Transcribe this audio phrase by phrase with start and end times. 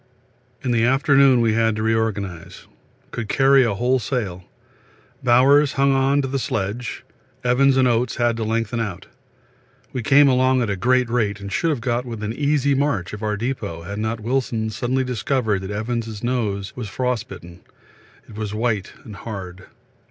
[0.63, 2.65] In the afternoon we had to reorganise.
[3.11, 4.43] Could carry a whole sail.
[5.23, 7.05] Bowers hung on to the sledge,
[7.43, 9.05] Evans and Oates had to lengthen out.
[9.93, 13.13] We came along at a great rate and should have got within an easy march
[13.13, 17.59] of our depot had not Wilson suddenly discovered that Evans' nose was frostbitten
[18.27, 19.67] it was white and hard.